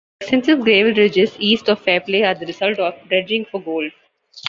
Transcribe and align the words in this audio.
The 0.19 0.23
extensive 0.25 0.61
gravel 0.61 0.95
ridges 0.95 1.35
east 1.39 1.69
of 1.69 1.79
Fairplay 1.79 2.23
are 2.23 2.33
the 2.33 2.47
result 2.47 2.79
of 2.79 2.95
dredging 3.07 3.45
for 3.45 3.61
gold. 3.61 3.91